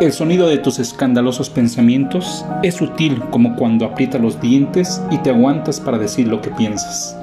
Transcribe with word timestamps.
El 0.00 0.14
sonido 0.14 0.48
de 0.48 0.56
tus 0.56 0.78
escandalosos 0.78 1.50
pensamientos 1.50 2.46
es 2.62 2.76
sutil 2.76 3.20
como 3.30 3.54
cuando 3.54 3.84
aprietas 3.84 4.18
los 4.18 4.40
dientes 4.40 5.02
y 5.10 5.18
te 5.18 5.28
aguantas 5.28 5.78
para 5.78 5.98
decir 5.98 6.26
lo 6.26 6.40
que 6.40 6.48
piensas. 6.48 7.14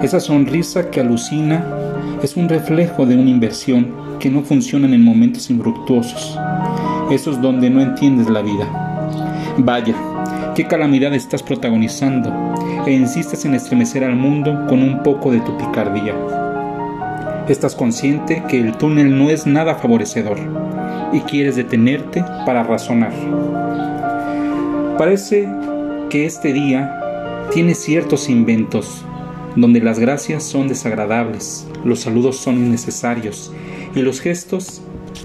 Esa 0.00 0.20
sonrisa 0.20 0.88
que 0.88 1.00
alucina 1.00 1.64
es 2.22 2.36
un 2.36 2.48
reflejo 2.48 3.06
de 3.06 3.16
una 3.16 3.28
inversión 3.28 3.92
que 4.20 4.30
no 4.30 4.42
funciona 4.42 4.86
en 4.86 5.02
momentos 5.02 5.50
infructuosos, 5.50 6.38
esos 7.10 7.42
donde 7.42 7.68
no 7.70 7.80
entiendes 7.80 8.30
la 8.30 8.42
vida. 8.42 9.16
Vaya, 9.58 9.96
qué 10.54 10.68
calamidad 10.68 11.12
estás 11.12 11.42
protagonizando 11.42 12.32
e 12.86 12.92
insistes 12.92 13.44
en 13.44 13.54
estremecer 13.54 14.04
al 14.04 14.14
mundo 14.14 14.66
con 14.68 14.80
un 14.84 15.02
poco 15.02 15.32
de 15.32 15.40
tu 15.40 15.58
picardía. 15.58 16.14
Estás 17.50 17.74
consciente 17.74 18.44
que 18.48 18.60
el 18.60 18.78
túnel 18.78 19.18
no 19.18 19.28
es 19.28 19.44
nada 19.44 19.74
favorecedor 19.74 20.38
y 21.12 21.18
quieres 21.22 21.56
detenerte 21.56 22.22
para 22.46 22.62
razonar. 22.62 23.12
Parece 24.96 25.48
que 26.10 26.26
este 26.26 26.52
día 26.52 27.48
tiene 27.52 27.74
ciertos 27.74 28.28
inventos 28.28 29.04
donde 29.56 29.80
las 29.80 29.98
gracias 29.98 30.44
son 30.44 30.68
desagradables, 30.68 31.66
los 31.84 31.98
saludos 31.98 32.36
son 32.36 32.54
innecesarios 32.54 33.50
y 33.96 34.02
los 34.02 34.20
gestos 34.20 34.80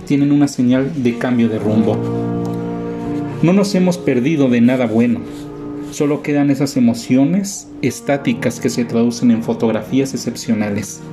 tienen 0.07 0.31
una 0.31 0.47
señal 0.47 1.03
de 1.03 1.19
cambio 1.19 1.47
de 1.47 1.59
rumbo. 1.59 1.95
No 3.43 3.53
nos 3.53 3.75
hemos 3.75 3.99
perdido 3.99 4.49
de 4.49 4.61
nada 4.61 4.87
bueno, 4.87 5.19
solo 5.91 6.23
quedan 6.23 6.49
esas 6.49 6.75
emociones 6.75 7.67
estáticas 7.83 8.59
que 8.59 8.71
se 8.71 8.83
traducen 8.83 9.29
en 9.29 9.43
fotografías 9.43 10.15
excepcionales. 10.15 11.03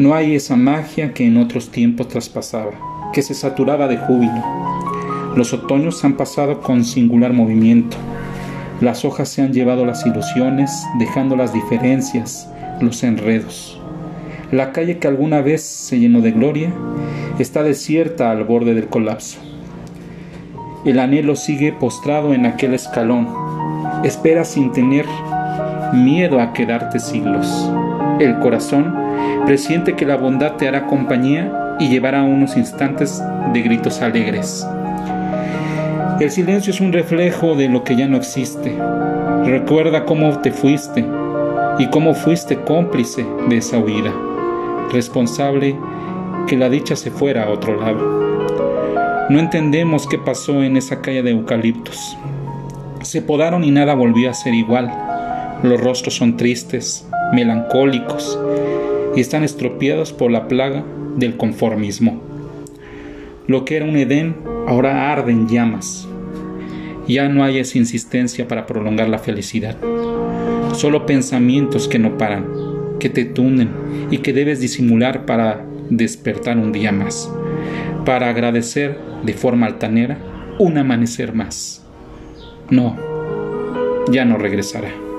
No 0.00 0.14
hay 0.14 0.34
esa 0.34 0.56
magia 0.56 1.12
que 1.12 1.26
en 1.26 1.36
otros 1.36 1.68
tiempos 1.68 2.08
traspasaba 2.08 2.70
que 3.12 3.20
se 3.20 3.34
saturaba 3.34 3.86
de 3.86 3.98
júbilo. 3.98 4.42
Los 5.36 5.52
otoños 5.52 6.02
han 6.06 6.16
pasado 6.16 6.62
con 6.62 6.86
singular 6.86 7.34
movimiento. 7.34 7.98
Las 8.80 9.04
hojas 9.04 9.28
se 9.28 9.42
han 9.42 9.52
llevado 9.52 9.84
las 9.84 10.06
ilusiones, 10.06 10.70
dejando 10.98 11.36
las 11.36 11.52
diferencias, 11.52 12.48
los 12.80 13.02
enredos. 13.02 13.78
La 14.50 14.72
calle 14.72 14.96
que 14.96 15.06
alguna 15.06 15.42
vez 15.42 15.60
se 15.60 15.98
llenó 15.98 16.22
de 16.22 16.32
gloria 16.32 16.72
está 17.38 17.62
desierta 17.62 18.30
al 18.30 18.44
borde 18.44 18.72
del 18.72 18.88
colapso. 18.88 19.38
El 20.86 20.98
anhelo 20.98 21.36
sigue 21.36 21.74
postrado 21.74 22.32
en 22.32 22.46
aquel 22.46 22.72
escalón. 22.72 23.28
Espera 24.02 24.46
sin 24.46 24.72
tener 24.72 25.04
miedo 25.92 26.40
a 26.40 26.54
quedarte 26.54 27.00
siglos. 27.00 27.70
El 28.18 28.38
corazón 28.38 29.09
presiente 29.46 29.96
que 29.96 30.06
la 30.06 30.16
bondad 30.16 30.52
te 30.52 30.68
hará 30.68 30.86
compañía 30.86 31.76
y 31.80 31.88
llevará 31.88 32.22
unos 32.22 32.56
instantes 32.56 33.22
de 33.52 33.62
gritos 33.62 34.00
alegres. 34.00 34.66
El 36.20 36.30
silencio 36.30 36.72
es 36.72 36.80
un 36.80 36.92
reflejo 36.92 37.56
de 37.56 37.68
lo 37.68 37.82
que 37.82 37.96
ya 37.96 38.06
no 38.06 38.16
existe. 38.16 38.76
Recuerda 39.44 40.04
cómo 40.04 40.38
te 40.38 40.52
fuiste 40.52 41.04
y 41.78 41.86
cómo 41.88 42.14
fuiste 42.14 42.60
cómplice 42.60 43.26
de 43.48 43.56
esa 43.56 43.78
huida, 43.78 44.12
responsable 44.92 45.74
que 46.46 46.56
la 46.56 46.68
dicha 46.68 46.94
se 46.94 47.10
fuera 47.10 47.44
a 47.44 47.50
otro 47.50 47.80
lado. 47.80 49.26
No 49.30 49.38
entendemos 49.38 50.06
qué 50.06 50.18
pasó 50.18 50.62
en 50.62 50.76
esa 50.76 51.00
calle 51.00 51.22
de 51.22 51.30
eucaliptos. 51.30 52.16
Se 53.02 53.22
podaron 53.22 53.64
y 53.64 53.70
nada 53.70 53.94
volvió 53.94 54.30
a 54.30 54.34
ser 54.34 54.54
igual. 54.54 54.92
Los 55.62 55.80
rostros 55.80 56.14
son 56.14 56.36
tristes, 56.36 57.08
melancólicos 57.32 58.38
y 59.14 59.20
están 59.20 59.42
estropeados 59.42 60.12
por 60.12 60.30
la 60.30 60.48
plaga 60.48 60.84
del 61.16 61.36
conformismo. 61.36 62.22
Lo 63.46 63.64
que 63.64 63.76
era 63.76 63.84
un 63.84 63.96
Edén 63.96 64.36
ahora 64.66 65.12
arde 65.12 65.32
en 65.32 65.48
llamas. 65.48 66.08
Ya 67.08 67.28
no 67.28 67.42
hay 67.42 67.58
esa 67.58 67.78
insistencia 67.78 68.46
para 68.46 68.66
prolongar 68.66 69.08
la 69.08 69.18
felicidad. 69.18 69.76
Solo 70.74 71.06
pensamientos 71.06 71.88
que 71.88 71.98
no 71.98 72.16
paran, 72.16 72.46
que 73.00 73.08
te 73.08 73.24
tunden 73.24 73.70
y 74.10 74.18
que 74.18 74.32
debes 74.32 74.60
disimular 74.60 75.26
para 75.26 75.66
despertar 75.88 76.56
un 76.56 76.70
día 76.70 76.92
más, 76.92 77.32
para 78.04 78.28
agradecer 78.28 78.96
de 79.24 79.32
forma 79.32 79.66
altanera 79.66 80.18
un 80.58 80.78
amanecer 80.78 81.34
más. 81.34 81.84
No, 82.70 82.96
ya 84.12 84.24
no 84.24 84.38
regresará. 84.38 85.09